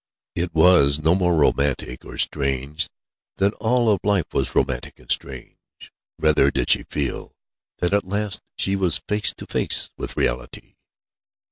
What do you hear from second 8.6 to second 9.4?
was face